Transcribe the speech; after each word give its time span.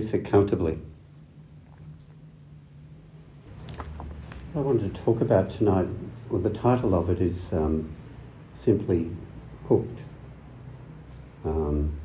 Sit 0.00 0.24
comfortably. 0.24 0.78
What 4.52 4.62
I 4.62 4.64
wanted 4.64 4.94
to 4.94 5.02
talk 5.02 5.20
about 5.20 5.50
tonight, 5.50 5.88
well, 6.28 6.40
the 6.40 6.50
title 6.50 6.94
of 6.94 7.10
it 7.10 7.20
is 7.20 7.52
um, 7.52 7.94
simply 8.54 9.10
Hooked. 9.68 10.02
Um, 11.44 11.98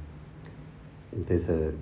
there's 1.11 1.49
a 1.49 1.73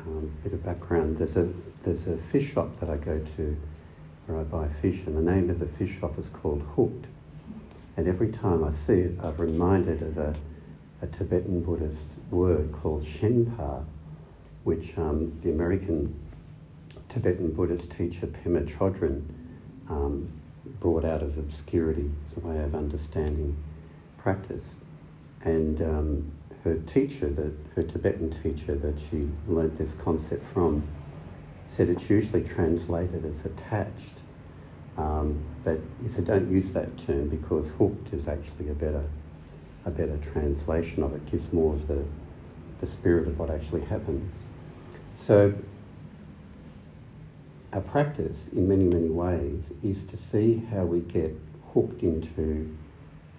um, 0.00 0.32
bit 0.42 0.52
of 0.52 0.64
background. 0.64 1.18
There's 1.18 1.36
a 1.36 1.52
there's 1.84 2.06
a 2.06 2.16
fish 2.16 2.52
shop 2.52 2.80
that 2.80 2.90
I 2.90 2.96
go 2.96 3.18
to 3.36 3.56
where 4.26 4.40
I 4.40 4.42
buy 4.42 4.68
fish, 4.68 5.02
and 5.06 5.16
the 5.16 5.22
name 5.22 5.50
of 5.50 5.60
the 5.60 5.66
fish 5.66 6.00
shop 6.00 6.18
is 6.18 6.28
called 6.28 6.62
Hooked. 6.74 7.06
And 7.96 8.08
every 8.08 8.30
time 8.30 8.62
I 8.64 8.70
see 8.70 9.00
it, 9.00 9.18
I'm 9.22 9.36
reminded 9.36 10.02
of 10.02 10.18
a, 10.18 10.34
a 11.00 11.06
Tibetan 11.06 11.62
Buddhist 11.62 12.06
word 12.30 12.72
called 12.72 13.04
Shenpa, 13.04 13.84
which 14.66 14.98
um, 14.98 15.38
the 15.44 15.50
American 15.50 16.12
Tibetan 17.08 17.52
Buddhist 17.52 17.88
teacher 17.88 18.26
Pema 18.26 18.68
Chodron 18.68 19.22
um, 19.88 20.28
brought 20.80 21.04
out 21.04 21.22
of 21.22 21.38
obscurity 21.38 22.10
as 22.28 22.36
a 22.36 22.40
way 22.40 22.58
of 22.58 22.74
understanding 22.74 23.56
practice. 24.18 24.74
And 25.40 25.80
um, 25.80 26.32
her 26.64 26.78
teacher, 26.78 27.28
the, 27.30 27.52
her 27.76 27.84
Tibetan 27.84 28.30
teacher 28.42 28.74
that 28.74 28.98
she 28.98 29.28
learnt 29.46 29.78
this 29.78 29.94
concept 29.94 30.44
from, 30.44 30.82
said 31.68 31.88
it's 31.88 32.10
usually 32.10 32.42
translated 32.42 33.24
as 33.24 33.46
attached. 33.46 34.18
Um, 34.96 35.44
but 35.62 35.78
he 36.02 36.08
said 36.08 36.26
don't 36.26 36.50
use 36.50 36.72
that 36.72 36.98
term 36.98 37.28
because 37.28 37.70
hooked 37.78 38.12
is 38.12 38.26
actually 38.26 38.70
a 38.70 38.74
better, 38.74 39.04
a 39.84 39.92
better 39.92 40.16
translation 40.16 41.04
of 41.04 41.14
it, 41.14 41.24
gives 41.30 41.52
more 41.52 41.74
of 41.74 41.86
the, 41.86 42.04
the 42.80 42.86
spirit 42.86 43.28
of 43.28 43.38
what 43.38 43.48
actually 43.48 43.82
happens. 43.82 44.34
So 45.16 45.54
our 47.72 47.80
practice 47.80 48.48
in 48.48 48.68
many, 48.68 48.84
many 48.84 49.08
ways 49.08 49.64
is 49.82 50.04
to 50.04 50.16
see 50.16 50.62
how 50.70 50.84
we 50.84 51.00
get 51.00 51.34
hooked 51.72 52.02
into 52.02 52.76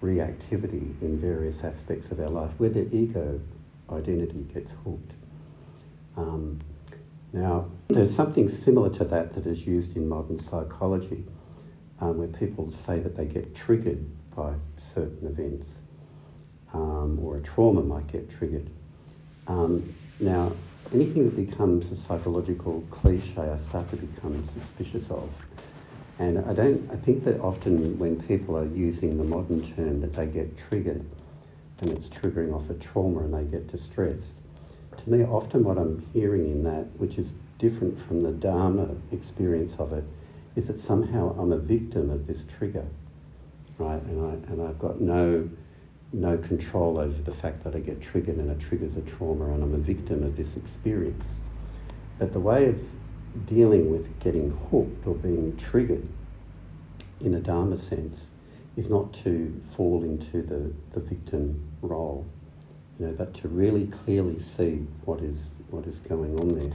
reactivity 0.02 1.00
in 1.00 1.18
various 1.18 1.64
aspects 1.64 2.10
of 2.10 2.20
our 2.20 2.28
life, 2.28 2.50
where 2.58 2.70
the 2.70 2.94
ego 2.94 3.40
identity 3.90 4.46
gets 4.52 4.72
hooked. 4.84 5.14
Um, 6.16 6.60
now, 7.32 7.70
there's 7.88 8.14
something 8.14 8.48
similar 8.48 8.90
to 8.90 9.04
that 9.04 9.34
that 9.34 9.46
is 9.46 9.66
used 9.66 9.96
in 9.96 10.08
modern 10.08 10.38
psychology, 10.38 11.24
um, 12.00 12.18
where 12.18 12.28
people 12.28 12.70
say 12.70 13.00
that 13.00 13.16
they 13.16 13.26
get 13.26 13.54
triggered 13.54 14.04
by 14.34 14.54
certain 14.78 15.26
events, 15.26 15.70
um, 16.72 17.18
or 17.20 17.36
a 17.36 17.40
trauma 17.40 17.82
might 17.82 18.06
get 18.06 18.30
triggered. 18.30 18.70
Um, 19.46 19.94
now, 20.20 20.52
anything 20.92 21.24
that 21.24 21.36
becomes 21.36 21.90
a 21.90 21.96
psychological 21.96 22.84
cliche, 22.90 23.40
I 23.40 23.58
start 23.58 23.90
to 23.90 23.96
become 23.96 24.44
suspicious 24.44 25.10
of. 25.10 25.30
And 26.18 26.38
I 26.38 26.52
don't. 26.52 26.90
I 26.90 26.96
think 26.96 27.24
that 27.24 27.40
often 27.40 27.98
when 27.98 28.20
people 28.22 28.56
are 28.56 28.66
using 28.66 29.18
the 29.18 29.24
modern 29.24 29.62
term, 29.62 30.00
that 30.00 30.14
they 30.14 30.26
get 30.26 30.58
triggered, 30.58 31.04
and 31.80 31.90
it's 31.90 32.08
triggering 32.08 32.52
off 32.52 32.68
a 32.70 32.74
trauma, 32.74 33.20
and 33.20 33.34
they 33.34 33.44
get 33.44 33.68
distressed. 33.68 34.32
To 34.96 35.10
me, 35.10 35.22
often 35.22 35.62
what 35.62 35.78
I'm 35.78 36.04
hearing 36.12 36.50
in 36.50 36.64
that, 36.64 36.86
which 36.98 37.18
is 37.18 37.32
different 37.58 38.04
from 38.04 38.22
the 38.22 38.32
Dharma 38.32 38.96
experience 39.12 39.76
of 39.78 39.92
it, 39.92 40.04
is 40.56 40.66
that 40.66 40.80
somehow 40.80 41.36
I'm 41.38 41.52
a 41.52 41.58
victim 41.58 42.10
of 42.10 42.26
this 42.26 42.44
trigger, 42.44 42.86
right? 43.78 44.02
And 44.02 44.20
I 44.20 44.50
and 44.50 44.60
I've 44.60 44.80
got 44.80 45.00
no 45.00 45.48
no 46.12 46.38
control 46.38 46.98
over 46.98 47.20
the 47.22 47.32
fact 47.32 47.64
that 47.64 47.74
I 47.74 47.80
get 47.80 48.00
triggered 48.00 48.36
and 48.36 48.50
it 48.50 48.60
triggers 48.60 48.96
a 48.96 49.02
trauma 49.02 49.52
and 49.52 49.62
I'm 49.62 49.74
a 49.74 49.78
victim 49.78 50.22
of 50.22 50.36
this 50.36 50.56
experience. 50.56 51.24
But 52.18 52.32
the 52.32 52.40
way 52.40 52.66
of 52.68 52.80
dealing 53.46 53.90
with 53.90 54.18
getting 54.20 54.50
hooked 54.70 55.06
or 55.06 55.14
being 55.14 55.56
triggered 55.56 56.06
in 57.20 57.34
a 57.34 57.40
Dharma 57.40 57.76
sense 57.76 58.28
is 58.76 58.88
not 58.88 59.12
to 59.12 59.60
fall 59.70 60.02
into 60.02 60.42
the, 60.42 60.72
the 60.92 61.00
victim 61.00 61.68
role, 61.82 62.26
you 62.98 63.06
know, 63.06 63.12
but 63.12 63.34
to 63.34 63.48
really 63.48 63.86
clearly 63.86 64.40
see 64.40 64.86
what 65.04 65.20
is 65.20 65.50
what 65.70 65.86
is 65.86 66.00
going 66.00 66.38
on 66.38 66.54
there. 66.54 66.72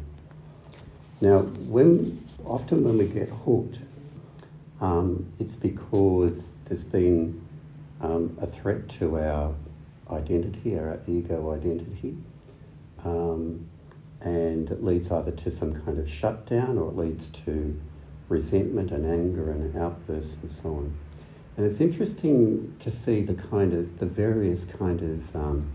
Now, 1.21 1.39
when 1.39 2.27
often 2.45 2.83
when 2.83 2.97
we 2.97 3.07
get 3.07 3.29
hooked, 3.29 3.79
um, 4.81 5.31
it's 5.39 5.55
because 5.55 6.51
there's 6.65 6.83
been 6.83 7.41
um, 8.03 8.37
a 8.41 8.45
threat 8.45 8.89
to 8.89 9.17
our 9.17 9.55
identity, 10.11 10.77
our 10.77 10.99
ego 11.07 11.53
identity. 11.53 12.17
Um, 13.03 13.67
and 14.21 14.69
it 14.69 14.83
leads 14.83 15.11
either 15.11 15.31
to 15.31 15.51
some 15.51 15.73
kind 15.83 15.97
of 15.97 16.09
shutdown 16.09 16.77
or 16.77 16.89
it 16.89 16.97
leads 16.97 17.29
to 17.29 17.79
resentment 18.29 18.91
and 18.91 19.05
anger 19.05 19.51
and 19.51 19.75
outbursts 19.75 20.37
and 20.41 20.51
so 20.51 20.69
on. 20.69 20.97
And 21.55 21.65
it's 21.65 21.81
interesting 21.81 22.75
to 22.79 22.89
see 22.89 23.21
the 23.21 23.35
kind 23.35 23.73
of 23.73 23.99
the 23.99 24.05
various 24.05 24.65
kind 24.65 25.01
of 25.01 25.35
um, 25.35 25.71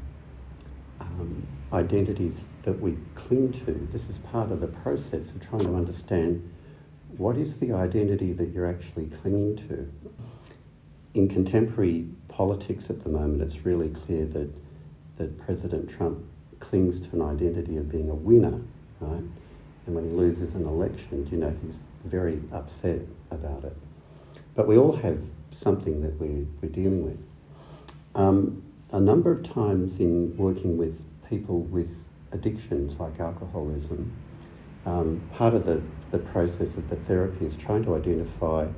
um, 1.01 1.47
identities 1.73 2.47
that 2.63 2.81
we 2.81 2.97
cling 3.15 3.53
to. 3.53 3.89
This 3.93 4.09
is 4.09 4.19
part 4.19 4.51
of 4.51 4.61
the 4.61 4.67
process 4.69 5.35
of 5.35 5.47
trying 5.47 5.65
to 5.65 5.77
understand 5.77 6.51
what 7.17 7.37
is 7.37 7.61
the 7.61 7.73
identity 7.73 8.33
that 8.33 8.49
you're 8.51 8.69
actually 8.69 9.07
clinging 9.07 9.57
to. 9.69 9.93
In 11.15 11.29
contemporary 11.29 12.07
politics 12.29 12.91
at 12.91 13.03
the 13.03 13.11
moment, 13.11 13.43
it's 13.43 13.65
really 13.65 13.89
clear 13.89 14.25
that 14.27 14.51
that 15.19 15.37
President 15.39 15.91
Trump 15.91 16.25
clings 16.61 17.01
to 17.01 17.17
an 17.17 17.23
identity 17.23 17.77
of 17.77 17.91
being 17.91 18.09
a 18.09 18.15
winner, 18.15 18.61
right? 19.01 19.25
And 19.87 19.95
when 19.95 20.05
he 20.05 20.11
loses 20.11 20.55
an 20.55 20.65
election, 20.65 21.29
you 21.31 21.39
know, 21.39 21.55
he's 21.63 21.79
very 22.05 22.41
upset 22.53 23.01
about 23.31 23.65
it. 23.65 23.77
But 24.55 24.67
we 24.67 24.79
all 24.79 24.97
have 24.97 25.23
something 25.51 26.03
that 26.03 26.19
we, 26.19 26.47
we're 26.63 26.69
dealing 26.69 27.05
with. 27.05 27.19
Um, 28.15 28.63
a 28.91 29.01
number 29.01 29.31
of 29.31 29.43
times 29.43 30.01
in 30.01 30.37
working 30.37 30.77
with 30.77 31.05
people 31.29 31.61
with 31.63 32.03
addictions 32.33 32.99
like 32.99 33.21
alcoholism, 33.21 34.13
um, 34.87 35.21
part 35.35 35.55
of 35.55 35.67
the, 35.67 35.83
the 36.11 36.19
process 36.19 36.77
of 36.77 36.89
the 36.89 36.97
therapy 36.97 37.45
is 37.45 37.57
trying 37.57 37.85
to 37.85 37.95
identify 37.95 38.69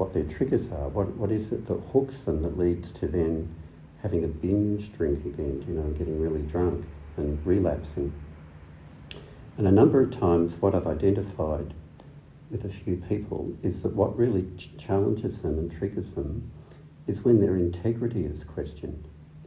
what 0.00 0.14
their 0.14 0.24
triggers 0.24 0.72
are. 0.72 0.88
What, 0.88 1.08
what 1.16 1.30
is 1.30 1.52
it 1.52 1.66
that 1.66 1.78
hooks 1.92 2.20
them 2.20 2.42
that 2.42 2.56
leads 2.56 2.90
to 2.92 3.06
then 3.06 3.54
having 4.02 4.24
a 4.24 4.28
binge 4.28 4.92
drink 4.94 5.26
again, 5.26 5.62
you 5.68 5.74
know, 5.74 5.90
getting 5.90 6.18
really 6.18 6.40
drunk 6.40 6.86
and 7.18 7.44
relapsing. 7.46 8.14
And 9.58 9.68
a 9.68 9.70
number 9.70 10.00
of 10.00 10.10
times, 10.10 10.56
what 10.56 10.74
I've 10.74 10.86
identified 10.86 11.74
with 12.50 12.64
a 12.64 12.70
few 12.70 12.96
people 12.96 13.54
is 13.62 13.82
that 13.82 13.94
what 13.94 14.16
really 14.16 14.48
ch- 14.56 14.70
challenges 14.78 15.42
them 15.42 15.58
and 15.58 15.70
triggers 15.70 16.12
them 16.12 16.50
is 17.06 17.22
when 17.22 17.40
their 17.40 17.56
integrity 17.56 18.24
is 18.24 18.42
questioned. 18.42 19.04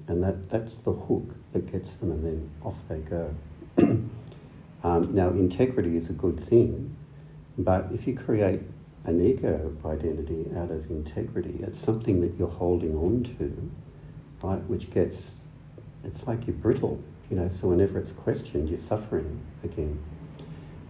And 0.08 0.24
that, 0.24 0.50
that's 0.50 0.78
the 0.78 0.94
hook 0.94 1.34
that 1.54 1.72
gets 1.72 1.96
them, 1.96 2.12
and 2.12 2.24
then 2.24 2.52
off 2.62 2.76
they 2.88 3.00
go. 3.00 3.34
um, 4.84 5.16
now, 5.16 5.30
integrity 5.30 5.98
is 5.98 6.12
a 6.12 6.14
good 6.14 6.40
thing, 6.40 6.96
but 7.58 7.88
if 7.92 8.06
you 8.06 8.16
create 8.16 8.62
an 9.06 9.26
ego 9.26 9.76
identity 9.86 10.48
out 10.56 10.72
of 10.72 10.90
integrity, 10.90 11.60
it's 11.62 11.80
something 11.80 12.22
that 12.22 12.36
you're 12.38 12.48
holding 12.48 12.96
on 12.96 13.24
to, 13.24 13.72
right, 14.42 14.64
which 14.66 14.92
gets, 14.92 15.34
it's 16.04 16.26
like 16.26 16.48
you're 16.48 16.56
brittle 16.56 17.04
you 17.34 17.40
know, 17.40 17.50
so 17.50 17.70
whenever 17.70 17.98
it's 17.98 18.12
questioned, 18.12 18.70
you're 18.70 18.78
suffering 18.78 19.40
again. 19.64 20.00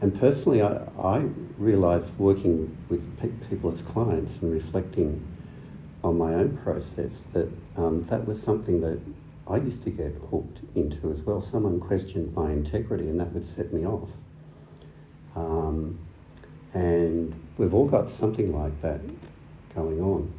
And 0.02 0.20
personally, 0.20 0.62
I, 0.62 0.82
I 1.02 1.30
realised 1.58 2.18
working 2.18 2.78
with 2.90 3.18
pe- 3.18 3.48
people 3.50 3.72
as 3.72 3.82
clients 3.82 4.34
and 4.42 4.52
reflecting 4.52 5.26
on 6.04 6.18
my 6.18 6.34
own 6.34 6.58
process 6.58 7.24
that 7.32 7.50
um, 7.78 8.04
that 8.10 8.28
was 8.28 8.42
something 8.42 8.82
that 8.82 9.00
I 9.48 9.56
used 9.56 9.84
to 9.84 9.90
get 9.90 10.16
hooked 10.30 10.64
into 10.76 11.10
as 11.12 11.22
well. 11.22 11.40
Someone 11.40 11.80
questioned 11.80 12.36
my 12.36 12.52
integrity, 12.52 13.08
and 13.08 13.20
that 13.22 13.32
would 13.32 13.46
set 13.46 13.72
me 13.72 13.86
off. 13.86 14.10
Um, 15.38 16.00
and 16.74 17.40
we've 17.58 17.74
all 17.74 17.88
got 17.88 18.10
something 18.10 18.52
like 18.54 18.82
that 18.82 19.02
going 19.74 20.02
on. 20.02 20.34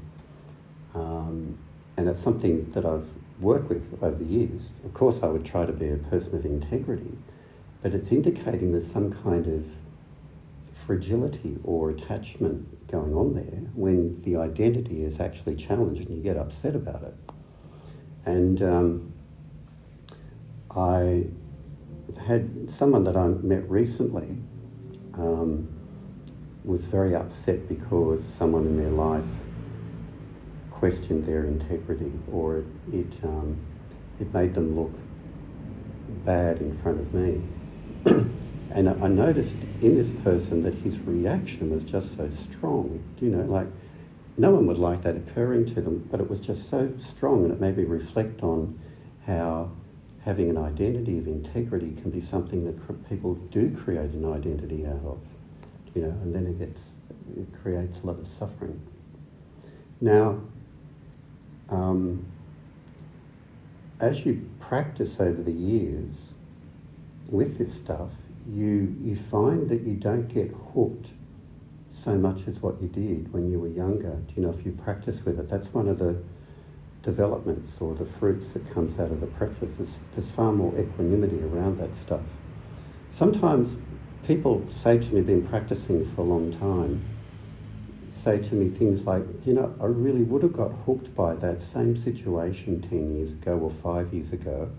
Um, 0.95 1.59
and 1.97 2.09
it's 2.09 2.21
something 2.21 2.71
that 2.73 2.85
I've 2.85 3.09
worked 3.41 3.69
with 3.69 3.99
over 4.03 4.17
the 4.17 4.25
years. 4.25 4.73
Of 4.85 4.95
course, 4.95 5.23
I 5.23 5.27
would 5.27 5.45
try 5.45 5.65
to 5.65 5.73
be 5.73 5.91
a 5.91 5.97
person 5.97 6.37
of 6.37 6.45
integrity, 6.45 7.19
but 7.83 7.95
it's 7.95 8.11
indicating 8.13 8.73
there's 8.73 8.91
some 8.91 9.13
kind 9.13 9.47
of 9.47 9.65
fragility 10.73 11.59
or 11.65 11.91
attachment 11.91 12.87
going 12.91 13.15
on 13.15 13.35
there 13.35 13.61
when 13.75 14.21
the 14.23 14.37
identity 14.37 15.03
is 15.03 15.21
actually 15.21 15.57
challenged 15.57 16.09
and 16.09 16.17
you 16.17 16.23
get 16.23 16.37
upset 16.37 16.75
about 16.75 17.03
it. 17.03 17.15
And 18.27 18.63
um, 18.63 19.13
I 20.71 21.27
had 22.27 22.71
someone 22.71 23.05
that 23.05 23.17
I 23.17 23.29
met 23.29 23.69
recently 23.69 24.39
um, 25.15 25.74
was 26.65 26.87
very 26.87 27.15
upset 27.15 27.69
because 27.69 28.25
someone 28.25 28.67
in 28.67 28.77
their 28.77 28.91
life 28.91 29.25
questioned 30.71 31.27
their 31.27 31.45
integrity 31.45 32.13
or 32.33 32.59
it, 32.59 32.67
it, 32.93 33.19
um, 33.25 33.59
it 34.19 34.33
made 34.33 34.55
them 34.55 34.75
look 34.75 34.93
bad 36.25 36.59
in 36.59 36.77
front 36.77 37.01
of 37.01 37.15
me. 37.15 37.43
And 38.75 38.89
I 38.89 39.07
noticed 39.07 39.57
in 39.81 39.95
this 39.95 40.11
person 40.11 40.65
that 40.65 40.75
his 40.75 40.99
reaction 40.99 41.71
was 41.71 41.85
just 41.85 42.17
so 42.17 42.29
strong. 42.31 43.05
Do 43.17 43.27
you 43.27 43.31
know, 43.31 43.45
like 43.45 43.69
no 44.37 44.51
one 44.51 44.67
would 44.67 44.79
like 44.79 45.03
that 45.03 45.17
occurring 45.17 45.67
to 45.67 45.81
them, 45.81 46.09
but 46.11 46.21
it 46.21 46.29
was 46.29 46.41
just 46.41 46.69
so 46.69 46.93
strong 46.99 47.45
and 47.45 47.53
it 47.53 47.61
made 47.61 47.77
me 47.77 47.85
reflect 47.85 48.43
on 48.43 48.79
how 49.27 49.71
having 50.25 50.51
an 50.51 50.59
identity 50.59 51.19
of 51.19 51.29
integrity 51.29 51.95
can 52.01 52.11
be 52.11 52.19
something 52.19 52.65
that 52.65 53.09
people 53.09 53.35
do 53.35 53.71
create 53.77 54.11
an 54.11 54.25
identity 54.25 54.85
out 54.85 55.05
of, 55.05 55.21
you 55.95 56.03
know, 56.03 56.09
and 56.09 56.35
then 56.35 56.47
it 56.47 56.59
gets, 56.59 56.91
it 57.37 57.47
creates 57.63 58.01
a 58.01 58.07
lot 58.07 58.19
of 58.19 58.27
suffering. 58.27 58.81
Now, 60.01 60.41
um, 61.71 62.27
as 64.01 64.27
you 64.27 64.49
practice 64.61 65.21
over 65.21 65.43
the 65.43 65.53
years 65.53 66.35
with 67.29 67.59
this 67.59 67.75
stuff, 67.75 68.11
you, 68.49 68.97
you 69.03 69.17
find 69.17 69.69
that 69.71 69.83
you 69.83 69.95
don't 69.95 70.29
get 70.29 70.55
hooked 70.75 71.13
so 71.89 72.17
much 72.17 72.47
as 72.49 72.61
what 72.61 72.83
you 72.83 72.89
did 72.89 73.33
when 73.33 73.49
you 73.51 73.61
were 73.61 73.69
younger. 73.69 74.17
Do 74.27 74.35
you 74.37 74.43
know, 74.43 74.51
if 74.51 74.67
you 74.67 74.73
practice 74.73 75.25
with 75.25 75.39
it, 75.39 75.49
that's 75.49 75.73
one 75.73 75.89
of 75.89 75.99
the 75.99 76.23
developments 77.03 77.73
or 77.81 77.95
the 77.95 78.05
fruits 78.05 78.53
that 78.55 78.73
comes 78.75 78.99
out 78.99 79.11
of 79.11 79.21
the 79.21 79.27
practice. 79.27 79.77
There's, 79.77 79.99
there's 80.15 80.31
far 80.31 80.53
more 80.53 80.77
equanimity 80.79 81.43
around 81.43 81.79
that 81.79 81.97
stuff. 81.97 82.23
Sometimes 83.11 83.77
people 84.27 84.65
say 84.71 84.99
to 84.99 85.15
me, 85.15 85.21
been 85.21 85.47
practicing 85.47 86.05
for 86.15 86.23
a 86.23 86.25
long 86.25 86.51
time, 86.51 87.05
say 88.11 88.41
to 88.41 88.55
me 88.55 88.71
things 88.71 89.05
like, 89.05 89.23
you 89.45 89.53
know, 89.53 89.75
I 89.81 89.85
really 89.85 90.23
would 90.23 90.43
have 90.43 90.55
got 90.55 90.71
hooked 90.87 91.15
by 91.15 91.35
that 91.35 91.63
same 91.63 91.97
situation 91.97 92.81
10 92.81 93.17
years 93.17 93.33
ago 93.33 93.59
or 93.59 93.71
five 93.71 94.15
years 94.15 94.33
ago, 94.33 94.71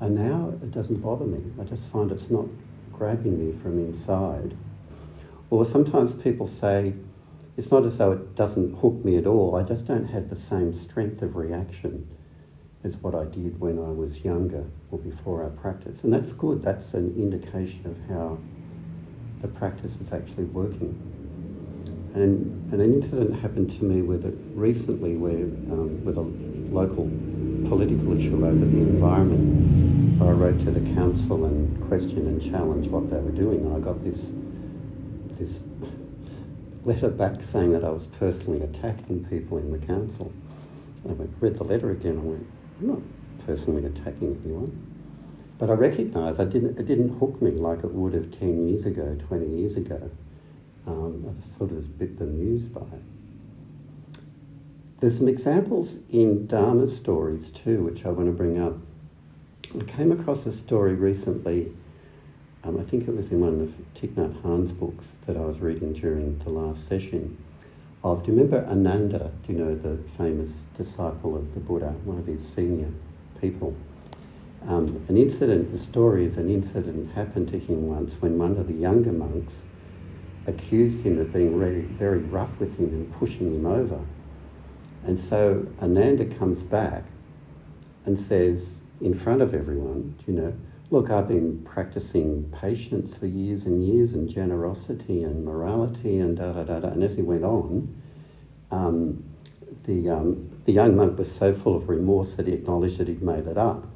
and 0.00 0.14
now 0.14 0.54
it 0.62 0.70
doesn't 0.70 1.02
bother 1.02 1.26
me. 1.26 1.52
I 1.60 1.64
just 1.64 1.88
find 1.88 2.10
it's 2.10 2.30
not 2.30 2.46
grabbing 2.90 3.38
me 3.38 3.52
from 3.52 3.78
inside. 3.78 4.56
Or 5.50 5.64
sometimes 5.64 6.14
people 6.14 6.46
say, 6.46 6.94
it's 7.56 7.70
not 7.70 7.84
as 7.84 7.98
though 7.98 8.12
it 8.12 8.34
doesn't 8.34 8.78
hook 8.78 9.04
me 9.04 9.18
at 9.18 9.26
all, 9.26 9.56
I 9.56 9.62
just 9.62 9.86
don't 9.86 10.06
have 10.06 10.30
the 10.30 10.36
same 10.36 10.72
strength 10.72 11.20
of 11.20 11.36
reaction 11.36 12.08
as 12.82 12.96
what 12.96 13.14
I 13.14 13.26
did 13.26 13.60
when 13.60 13.78
I 13.78 13.90
was 13.90 14.24
younger 14.24 14.64
or 14.90 14.98
before 14.98 15.44
I 15.44 15.50
practiced. 15.50 16.02
And 16.02 16.12
that's 16.12 16.32
good, 16.32 16.62
that's 16.62 16.94
an 16.94 17.14
indication 17.16 17.86
of 17.86 17.98
how 18.08 18.38
the 19.40 19.48
practice 19.48 20.00
is 20.00 20.12
actually 20.12 20.44
working. 20.44 20.98
And, 22.14 22.72
and 22.72 22.80
an 22.80 22.94
incident 22.94 23.40
happened 23.40 23.70
to 23.72 23.84
me 23.84 24.02
with 24.02 24.24
it 24.24 24.34
recently 24.54 25.16
where, 25.16 25.44
um, 25.72 26.04
with 26.04 26.16
a 26.16 26.22
local 26.74 27.10
political 27.68 28.16
issue 28.16 28.34
over 28.44 28.52
the 28.52 28.64
environment, 28.64 30.18
where 30.20 30.30
I 30.30 30.32
wrote 30.32 30.58
to 30.60 30.70
the 30.70 30.94
council 30.94 31.44
and 31.44 31.80
questioned 31.86 32.26
and 32.26 32.42
challenged 32.42 32.90
what 32.90 33.10
they 33.10 33.18
were 33.18 33.30
doing. 33.30 33.60
And 33.60 33.76
I 33.76 33.80
got 33.80 34.02
this, 34.02 34.32
this 35.38 35.64
letter 36.84 37.10
back 37.10 37.42
saying 37.42 37.72
that 37.72 37.84
I 37.84 37.90
was 37.90 38.06
personally 38.06 38.62
attacking 38.62 39.24
people 39.26 39.58
in 39.58 39.70
the 39.72 39.78
council. 39.78 40.32
And 41.04 41.20
I 41.20 41.26
read 41.40 41.56
the 41.56 41.64
letter 41.64 41.90
again 41.90 42.12
and 42.12 42.24
went, 42.24 42.46
I'm 42.80 42.88
not 42.88 43.46
personally 43.46 43.84
attacking 43.86 44.40
anyone. 44.44 44.86
But 45.60 45.68
I 45.68 45.74
recognise 45.74 46.40
I 46.40 46.46
didn't, 46.46 46.78
it 46.78 46.86
didn't 46.86 47.18
hook 47.18 47.42
me 47.42 47.50
like 47.50 47.84
it 47.84 47.92
would 47.92 48.14
have 48.14 48.30
10 48.30 48.66
years 48.66 48.86
ago, 48.86 49.18
20 49.28 49.46
years 49.46 49.76
ago. 49.76 50.10
Um, 50.86 51.22
I 51.28 51.32
was 51.34 51.54
sort 51.58 51.70
of 51.70 51.76
a 51.76 51.80
bit 51.82 52.18
bemused 52.18 52.72
by 52.72 52.80
it. 52.80 54.20
There's 55.00 55.18
some 55.18 55.28
examples 55.28 55.98
in 56.10 56.46
Dharma 56.46 56.88
stories 56.88 57.50
too, 57.50 57.82
which 57.84 58.06
I 58.06 58.08
want 58.08 58.28
to 58.28 58.32
bring 58.32 58.58
up. 58.58 58.78
I 59.78 59.84
came 59.84 60.10
across 60.10 60.46
a 60.46 60.52
story 60.52 60.94
recently, 60.94 61.72
um, 62.64 62.80
I 62.80 62.82
think 62.82 63.06
it 63.06 63.14
was 63.14 63.30
in 63.30 63.40
one 63.40 63.60
of 63.60 63.74
Thich 63.94 64.14
Nhat 64.14 64.42
Hanh's 64.42 64.72
books 64.72 65.16
that 65.26 65.36
I 65.36 65.40
was 65.40 65.58
reading 65.58 65.92
during 65.92 66.38
the 66.38 66.48
last 66.48 66.88
session, 66.88 67.36
of, 68.02 68.24
do 68.24 68.32
you 68.32 68.38
remember 68.38 68.66
Ananda, 68.66 69.30
do 69.46 69.52
you 69.52 69.58
know 69.58 69.74
the 69.74 69.98
famous 70.08 70.62
disciple 70.74 71.36
of 71.36 71.52
the 71.52 71.60
Buddha, 71.60 71.90
one 72.04 72.18
of 72.18 72.26
his 72.26 72.48
senior 72.48 72.88
people? 73.42 73.76
Um, 74.66 75.04
an 75.08 75.16
incident, 75.16 75.72
the 75.72 75.78
story 75.78 76.26
is 76.26 76.36
an 76.36 76.50
incident 76.50 77.12
happened 77.12 77.48
to 77.48 77.58
him 77.58 77.86
once 77.86 78.20
when 78.20 78.38
one 78.38 78.56
of 78.58 78.66
the 78.66 78.74
younger 78.74 79.12
monks 79.12 79.62
accused 80.46 81.00
him 81.00 81.18
of 81.18 81.32
being 81.32 81.58
very, 81.58 81.82
very 81.82 82.18
rough 82.18 82.58
with 82.58 82.78
him 82.78 82.88
and 82.88 83.12
pushing 83.12 83.54
him 83.54 83.66
over. 83.66 84.00
And 85.02 85.18
so 85.18 85.66
Ananda 85.80 86.26
comes 86.26 86.62
back 86.62 87.04
and 88.04 88.18
says, 88.18 88.80
in 89.00 89.14
front 89.14 89.40
of 89.40 89.54
everyone, 89.54 90.16
you 90.26 90.34
know, 90.34 90.54
look, 90.90 91.10
I've 91.10 91.28
been 91.28 91.62
practicing 91.62 92.52
patience 92.60 93.16
for 93.16 93.26
years 93.26 93.64
and 93.64 93.86
years 93.86 94.12
and 94.12 94.28
generosity 94.28 95.22
and 95.22 95.44
morality 95.44 96.18
and 96.18 96.36
da 96.36 96.52
da 96.52 96.64
da 96.64 96.80
da. 96.80 96.88
And 96.88 97.02
as 97.02 97.16
he 97.16 97.22
went 97.22 97.44
on, 97.44 97.94
um, 98.70 99.24
the, 99.84 100.10
um, 100.10 100.50
the 100.66 100.72
young 100.72 100.96
monk 100.96 101.16
was 101.16 101.34
so 101.34 101.54
full 101.54 101.76
of 101.76 101.88
remorse 101.88 102.34
that 102.34 102.46
he 102.46 102.52
acknowledged 102.52 102.98
that 102.98 103.08
he'd 103.08 103.22
made 103.22 103.46
it 103.46 103.56
up, 103.56 103.86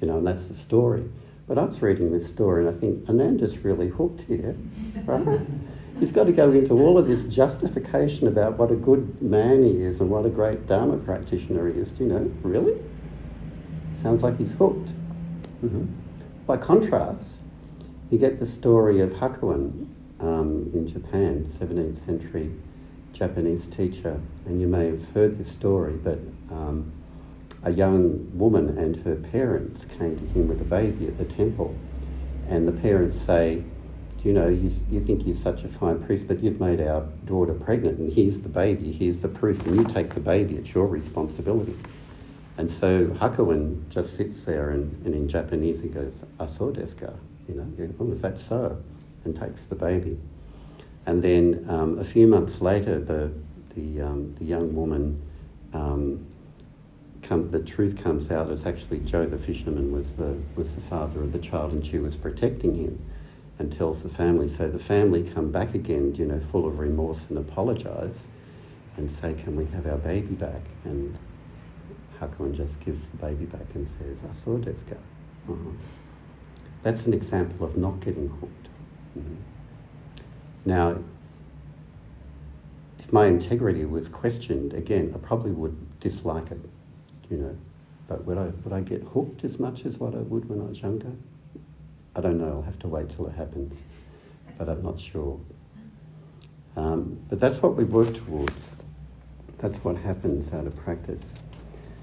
you 0.00 0.08
know, 0.08 0.18
and 0.18 0.26
that's 0.26 0.48
the 0.48 0.54
story. 0.54 1.04
But 1.46 1.58
I 1.58 1.64
was 1.64 1.82
reading 1.82 2.12
this 2.12 2.26
story 2.26 2.66
and 2.66 2.74
I 2.74 2.78
think 2.78 3.08
Ananda's 3.08 3.58
really 3.58 3.88
hooked 3.88 4.22
here, 4.22 4.56
right? 5.04 5.40
He's 5.98 6.12
got 6.12 6.24
to 6.24 6.32
go 6.32 6.50
into 6.52 6.74
all 6.74 6.96
of 6.96 7.06
this 7.06 7.24
justification 7.24 8.26
about 8.26 8.56
what 8.56 8.70
a 8.70 8.76
good 8.76 9.20
man 9.20 9.62
he 9.62 9.82
is 9.82 10.00
and 10.00 10.08
what 10.08 10.24
a 10.24 10.30
great 10.30 10.66
Dharma 10.66 10.96
practitioner 10.96 11.68
he 11.68 11.78
is. 11.78 11.90
Do 11.90 12.04
you 12.04 12.10
know? 12.10 12.32
Really? 12.42 12.80
Sounds 14.00 14.22
like 14.22 14.38
he's 14.38 14.52
hooked. 14.52 14.92
Mm-hmm. 15.62 15.86
By 16.46 16.56
contrast, 16.56 17.34
you 18.10 18.18
get 18.18 18.38
the 18.38 18.46
story 18.46 19.00
of 19.00 19.12
Hakuin 19.14 19.88
um, 20.20 20.70
in 20.72 20.86
Japan, 20.86 21.44
17th 21.44 21.98
century 21.98 22.52
Japanese 23.12 23.66
teacher, 23.66 24.20
and 24.46 24.60
you 24.60 24.66
may 24.66 24.86
have 24.86 25.06
heard 25.10 25.36
this 25.36 25.50
story, 25.50 25.92
but 25.92 26.18
um, 26.50 26.92
a 27.62 27.70
young 27.70 28.30
woman 28.38 28.76
and 28.78 28.96
her 29.04 29.16
parents 29.16 29.84
came 29.84 30.18
to 30.18 30.24
him 30.26 30.48
with 30.48 30.60
a 30.60 30.64
baby 30.64 31.06
at 31.06 31.18
the 31.18 31.24
temple, 31.24 31.76
and 32.48 32.66
the 32.66 32.72
parents 32.72 33.20
say, 33.20 33.64
you 34.24 34.32
know, 34.32 34.48
you, 34.48 34.70
you 34.90 35.00
think 35.00 35.24
you're 35.24 35.34
such 35.34 35.64
a 35.64 35.68
fine 35.68 36.02
priest, 36.02 36.28
but 36.28 36.40
you've 36.40 36.60
made 36.60 36.80
our 36.80 37.02
daughter 37.24 37.54
pregnant, 37.54 37.98
and 37.98 38.12
here's 38.12 38.40
the 38.40 38.48
baby, 38.48 38.92
here's 38.92 39.20
the 39.20 39.28
proof, 39.28 39.64
and 39.66 39.76
you 39.76 39.84
take 39.84 40.14
the 40.14 40.20
baby, 40.20 40.56
it's 40.56 40.74
your 40.74 40.86
responsibility. 40.86 41.76
And 42.56 42.70
so 42.70 43.06
Hakuin 43.06 43.88
just 43.88 44.16
sits 44.16 44.44
there, 44.44 44.70
and, 44.70 45.04
and 45.06 45.14
in 45.14 45.28
Japanese 45.28 45.80
he 45.80 45.88
goes, 45.88 46.20
Aso 46.38 46.74
desu 46.74 47.16
You 47.48 47.54
know, 47.54 47.94
oh, 47.98 48.12
is 48.12 48.20
that 48.22 48.38
so? 48.38 48.82
And 49.24 49.34
takes 49.34 49.64
the 49.64 49.74
baby. 49.74 50.18
And 51.06 51.22
then 51.22 51.64
um, 51.68 51.98
a 51.98 52.04
few 52.04 52.26
months 52.26 52.60
later, 52.60 52.98
the, 52.98 53.32
the, 53.74 54.02
um, 54.02 54.34
the 54.34 54.44
young 54.44 54.74
woman, 54.74 55.22
um, 55.72 56.26
come, 57.22 57.50
the 57.50 57.60
truth 57.60 58.02
comes 58.02 58.30
out, 58.30 58.50
is 58.50 58.66
actually 58.66 59.00
Joe 59.00 59.26
the 59.26 59.38
fisherman 59.38 59.92
was 59.92 60.14
the, 60.14 60.38
was 60.56 60.74
the 60.74 60.80
father 60.80 61.22
of 61.22 61.32
the 61.32 61.38
child, 61.38 61.72
and 61.72 61.84
she 61.84 61.98
was 61.98 62.16
protecting 62.16 62.76
him 62.76 63.04
and 63.58 63.72
tells 63.72 64.02
the 64.02 64.08
family. 64.08 64.48
So 64.48 64.68
the 64.68 64.78
family 64.78 65.22
come 65.22 65.52
back 65.52 65.74
again, 65.74 66.14
you 66.14 66.24
know, 66.24 66.40
full 66.40 66.66
of 66.66 66.78
remorse 66.78 67.28
and 67.28 67.38
apologise 67.38 68.28
and 68.96 69.12
say, 69.12 69.34
Can 69.34 69.56
we 69.56 69.66
have 69.66 69.86
our 69.86 69.98
baby 69.98 70.34
back? 70.34 70.62
And 70.84 71.18
Hakuin 72.18 72.54
just 72.54 72.80
gives 72.80 73.10
the 73.10 73.16
baby 73.16 73.44
back 73.44 73.74
and 73.74 73.88
says, 73.88 74.18
I 74.28 74.32
saw 74.32 74.58
desu 74.58 74.96
uh-huh. 75.48 75.54
That's 76.82 77.06
an 77.06 77.14
example 77.14 77.66
of 77.66 77.76
not 77.76 78.00
getting 78.00 78.28
hooked. 78.28 78.68
Mm-hmm. 79.18 79.34
Now, 80.64 80.98
if 82.98 83.12
my 83.12 83.26
integrity 83.26 83.84
was 83.84 84.08
questioned, 84.08 84.72
again, 84.72 85.12
I 85.14 85.18
probably 85.18 85.52
would 85.52 85.98
dislike 86.00 86.50
it, 86.50 86.60
you 87.30 87.36
know. 87.36 87.56
But 88.08 88.24
would 88.24 88.38
I, 88.38 88.46
would 88.64 88.72
I 88.72 88.80
get 88.80 89.04
hooked 89.04 89.44
as 89.44 89.60
much 89.60 89.86
as 89.86 89.98
what 89.98 90.14
I 90.14 90.18
would 90.18 90.48
when 90.48 90.60
I 90.60 90.64
was 90.64 90.82
younger? 90.82 91.12
I 92.16 92.20
don't 92.20 92.38
know, 92.38 92.54
I'll 92.56 92.62
have 92.62 92.78
to 92.80 92.88
wait 92.88 93.10
till 93.10 93.26
it 93.28 93.36
happens, 93.36 93.84
but 94.58 94.68
I'm 94.68 94.82
not 94.82 95.00
sure. 95.00 95.40
Um, 96.76 97.20
but 97.28 97.38
that's 97.38 97.62
what 97.62 97.76
we 97.76 97.84
work 97.84 98.14
towards. 98.14 98.70
That's 99.58 99.78
what 99.84 99.96
happens 99.96 100.52
out 100.52 100.66
of 100.66 100.76
practice. 100.76 101.22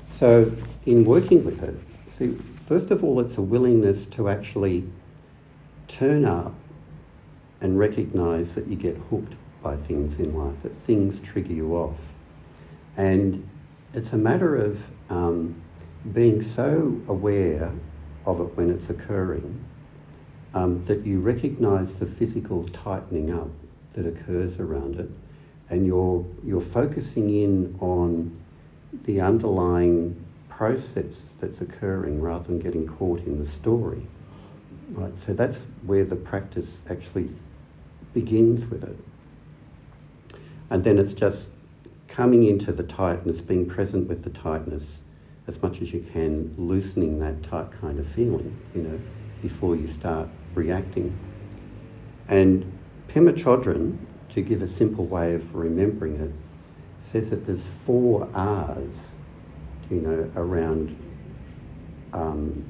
So, 0.09 0.53
in 0.85 1.03
working 1.03 1.43
with 1.43 1.61
it, 1.61 1.75
see, 2.13 2.37
first 2.53 2.89
of 2.89 3.03
all, 3.03 3.19
it's 3.19 3.37
a 3.37 3.41
willingness 3.41 4.05
to 4.07 4.29
actually 4.29 4.87
turn 5.87 6.23
up 6.23 6.53
and 7.59 7.77
recognize 7.77 8.55
that 8.55 8.67
you 8.67 8.75
get 8.75 8.95
hooked 8.95 9.35
by 9.61 9.75
things 9.75 10.19
in 10.19 10.35
life, 10.35 10.61
that 10.63 10.73
things 10.73 11.19
trigger 11.19 11.53
you 11.53 11.75
off. 11.75 11.99
And 12.95 13.47
it's 13.93 14.13
a 14.13 14.17
matter 14.17 14.55
of 14.55 14.89
um, 15.09 15.61
being 16.13 16.41
so 16.41 16.99
aware 17.07 17.73
of 18.25 18.39
it 18.39 18.55
when 18.57 18.69
it's 18.69 18.89
occurring 18.89 19.63
um, 20.53 20.83
that 20.85 21.05
you 21.05 21.19
recognize 21.19 21.99
the 21.99 22.05
physical 22.05 22.67
tightening 22.69 23.31
up 23.31 23.49
that 23.93 24.05
occurs 24.05 24.59
around 24.59 24.99
it, 24.99 25.09
and 25.69 25.85
you're, 25.85 26.25
you're 26.43 26.61
focusing 26.61 27.29
in 27.29 27.77
on 27.79 28.37
the 29.03 29.21
underlying 29.21 30.23
process 30.49 31.35
that's 31.39 31.61
occurring 31.61 32.21
rather 32.21 32.45
than 32.45 32.59
getting 32.59 32.87
caught 32.87 33.21
in 33.21 33.37
the 33.37 33.45
story. 33.45 34.07
Right, 34.89 35.15
so 35.15 35.33
that's 35.33 35.65
where 35.85 36.05
the 36.05 36.15
practice 36.15 36.77
actually 36.89 37.29
begins 38.13 38.65
with 38.67 38.83
it. 38.83 38.97
And 40.69 40.83
then 40.83 40.97
it's 40.97 41.13
just 41.13 41.49
coming 42.07 42.43
into 42.43 42.71
the 42.71 42.83
tightness, 42.83 43.41
being 43.41 43.67
present 43.67 44.07
with 44.07 44.23
the 44.23 44.29
tightness 44.29 45.01
as 45.47 45.61
much 45.61 45.81
as 45.81 45.93
you 45.93 46.05
can, 46.11 46.53
loosening 46.57 47.19
that 47.19 47.43
tight 47.43 47.71
kind 47.71 47.99
of 47.99 48.07
feeling, 48.07 48.59
you 48.75 48.81
know, 48.81 48.99
before 49.41 49.75
you 49.75 49.87
start 49.87 50.27
reacting. 50.53 51.17
And 52.27 52.77
Pema 53.07 53.33
Chodron, 53.33 53.97
to 54.29 54.41
give 54.41 54.61
a 54.61 54.67
simple 54.67 55.05
way 55.05 55.33
of 55.33 55.55
remembering 55.55 56.17
it, 56.17 56.31
says 56.97 57.29
that 57.29 57.45
there's 57.45 57.67
four 57.67 58.27
R's, 58.33 59.11
you 59.89 60.01
know, 60.01 60.29
around 60.35 60.97
um, 62.13 62.65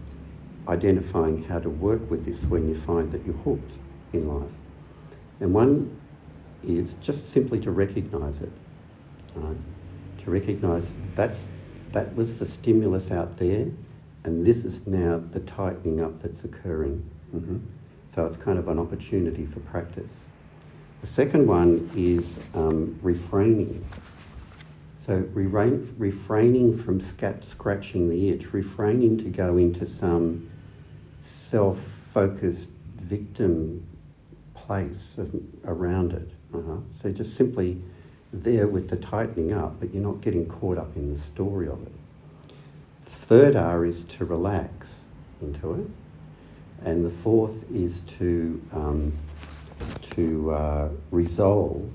identifying 0.67 1.43
how 1.45 1.59
to 1.59 1.69
work 1.69 2.09
with 2.11 2.25
this 2.25 2.45
when 2.45 2.67
you 2.67 2.75
find 2.75 3.11
that 3.11 3.25
you're 3.25 3.35
hooked 3.35 3.71
in 4.13 4.27
life. 4.27 4.51
And 5.39 5.53
one 5.53 5.99
is 6.63 6.95
just 6.95 7.29
simply 7.29 7.59
to 7.61 7.71
recognize 7.71 8.41
it, 8.41 8.51
to 10.19 10.31
recognize 10.31 10.93
that's, 11.15 11.49
that 11.91 12.15
was 12.15 12.39
the 12.39 12.45
stimulus 12.45 13.11
out 13.11 13.37
there, 13.37 13.67
and 14.23 14.45
this 14.45 14.63
is 14.65 14.85
now 14.87 15.23
the 15.31 15.39
tightening 15.39 16.01
up 16.01 16.21
that's 16.21 16.43
occurring. 16.43 17.09
Mm-hmm. 17.33 17.57
So 18.09 18.25
it's 18.25 18.37
kind 18.37 18.57
of 18.57 18.67
an 18.67 18.79
opportunity 18.79 19.45
for 19.45 19.59
practice. 19.61 20.29
The 21.01 21.07
second 21.07 21.47
one 21.47 21.89
is 21.95 22.39
um, 22.53 22.99
refraining. 23.01 23.85
So 24.97 25.25
refrain, 25.33 25.93
refraining 25.97 26.77
from 26.77 26.99
scat, 26.99 27.45
scratching 27.45 28.09
the 28.09 28.29
itch, 28.29 28.51
refraining 28.51 29.17
to 29.19 29.29
go 29.29 29.55
into 29.55 29.85
some 29.85 30.49
self-focused 31.21 32.69
victim 32.95 33.87
place 34.53 35.17
of, 35.17 35.33
around 35.63 36.13
it. 36.13 36.31
Uh-huh. 36.53 36.77
So 37.01 37.11
just 37.11 37.35
simply 37.35 37.81
there 38.31 38.67
with 38.67 38.89
the 38.89 38.95
tightening 38.95 39.53
up, 39.53 39.79
but 39.79 39.93
you're 39.93 40.03
not 40.03 40.21
getting 40.21 40.47
caught 40.47 40.77
up 40.77 40.95
in 40.95 41.09
the 41.09 41.17
story 41.17 41.67
of 41.67 41.81
it. 41.83 41.91
Third 43.03 43.55
R 43.55 43.85
is 43.85 44.03
to 44.05 44.25
relax 44.25 45.01
into 45.41 45.73
it, 45.73 45.89
and 46.85 47.05
the 47.05 47.09
fourth 47.09 47.69
is 47.71 48.01
to 48.01 48.61
um, 48.71 49.13
to 50.01 50.51
uh, 50.51 50.89
resolve 51.11 51.91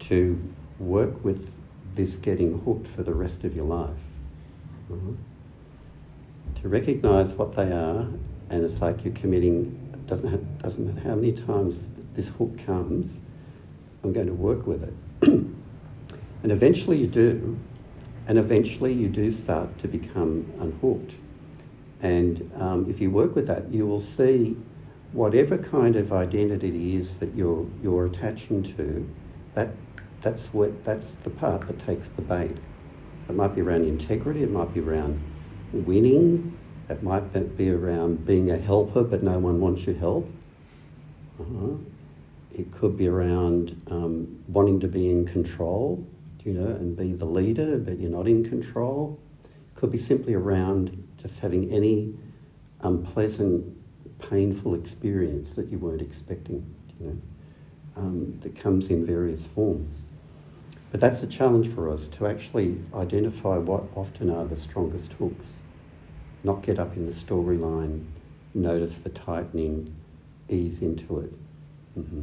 to 0.00 0.40
work 0.78 1.24
with 1.24 1.58
this 1.94 2.16
getting 2.16 2.60
hooked 2.60 2.86
for 2.86 3.02
the 3.02 3.14
rest 3.14 3.44
of 3.44 3.54
your 3.56 3.64
life. 3.64 3.96
Uh-huh 4.92 5.12
to 6.64 6.70
recognize 6.70 7.34
what 7.34 7.54
they 7.56 7.70
are, 7.70 8.08
and 8.48 8.64
it's 8.64 8.80
like 8.80 9.04
you're 9.04 9.12
committing, 9.12 9.90
it 9.92 10.06
doesn't, 10.06 10.30
have, 10.30 10.58
doesn't 10.62 10.86
matter 10.86 11.08
how 11.10 11.14
many 11.14 11.30
times 11.30 11.90
this 12.14 12.28
hook 12.28 12.56
comes, 12.64 13.20
I'm 14.04 14.12
going 14.12 14.26
to 14.26 14.34
work 14.34 14.66
with 14.66 14.84
it. 14.84 14.94
and 15.22 16.52
eventually 16.52 16.98
you 16.98 17.06
do, 17.06 17.58
and 18.26 18.38
eventually 18.38 18.92
you 18.92 19.08
do 19.08 19.30
start 19.30 19.78
to 19.78 19.88
become 19.88 20.52
unhooked. 20.60 21.16
And 22.00 22.50
um, 22.56 22.88
if 22.88 23.00
you 23.00 23.10
work 23.10 23.34
with 23.34 23.46
that, 23.46 23.72
you 23.72 23.86
will 23.86 23.98
see 23.98 24.56
whatever 25.12 25.56
kind 25.56 25.96
of 25.96 26.12
identity 26.12 26.68
it 26.68 27.00
is 27.00 27.14
that 27.16 27.34
you're, 27.34 27.66
you're 27.82 28.06
attaching 28.06 28.62
to, 28.62 29.08
that, 29.54 29.70
that's, 30.20 30.48
what, 30.48 30.84
that's 30.84 31.12
the 31.22 31.30
part 31.30 31.62
that 31.68 31.78
takes 31.78 32.08
the 32.08 32.22
bait. 32.22 32.56
It 33.28 33.34
might 33.34 33.54
be 33.54 33.62
around 33.62 33.86
integrity, 33.86 34.42
it 34.42 34.50
might 34.50 34.74
be 34.74 34.80
around 34.80 35.22
winning. 35.72 36.58
It 36.88 37.02
might 37.02 37.56
be 37.56 37.70
around 37.70 38.26
being 38.26 38.50
a 38.50 38.58
helper, 38.58 39.02
but 39.02 39.22
no 39.22 39.38
one 39.38 39.60
wants 39.60 39.86
your 39.86 39.96
help. 39.96 40.30
Uh-huh. 41.40 41.76
It 42.54 42.70
could 42.72 42.96
be 42.96 43.08
around 43.08 43.80
um, 43.90 44.42
wanting 44.48 44.80
to 44.80 44.88
be 44.88 45.10
in 45.10 45.26
control, 45.26 46.06
you 46.44 46.52
know, 46.52 46.66
and 46.66 46.96
be 46.96 47.12
the 47.12 47.24
leader, 47.24 47.78
but 47.78 47.98
you're 47.98 48.10
not 48.10 48.28
in 48.28 48.44
control. 48.44 49.18
It 49.44 49.74
could 49.74 49.90
be 49.90 49.98
simply 49.98 50.34
around 50.34 51.06
just 51.16 51.40
having 51.40 51.70
any 51.72 52.14
unpleasant, 52.80 53.76
painful 54.20 54.74
experience 54.74 55.54
that 55.54 55.68
you 55.68 55.78
weren't 55.78 56.02
expecting, 56.02 56.74
you 57.00 57.06
know, 57.06 57.16
um, 57.96 58.38
that 58.42 58.54
comes 58.54 58.88
in 58.88 59.04
various 59.04 59.46
forms. 59.46 60.02
But 60.90 61.00
that's 61.00 61.22
a 61.22 61.26
challenge 61.26 61.68
for 61.68 61.90
us 61.90 62.06
to 62.08 62.26
actually 62.26 62.80
identify 62.94 63.58
what 63.58 63.84
often 63.96 64.30
are 64.30 64.44
the 64.44 64.56
strongest 64.56 65.14
hooks 65.14 65.56
not 66.44 66.62
get 66.62 66.78
up 66.78 66.96
in 66.96 67.06
the 67.06 67.12
storyline, 67.12 68.04
notice 68.52 68.98
the 68.98 69.08
tightening, 69.08 69.88
ease 70.48 70.82
into 70.82 71.20
it. 71.20 71.32
Mm-hmm. 71.98 72.22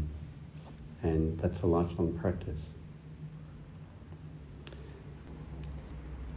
And 1.03 1.39
that's 1.39 1.61
a 1.61 1.67
lifelong 1.67 2.17
practice. 2.17 2.61